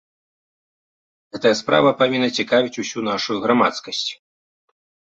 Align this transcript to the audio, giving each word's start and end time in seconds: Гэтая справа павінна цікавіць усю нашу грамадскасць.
Гэтая 1.37 1.53
справа 1.61 1.91
павінна 2.01 2.29
цікавіць 2.39 2.79
усю 2.87 2.99
нашу 3.13 3.31
грамадскасць. 3.47 4.07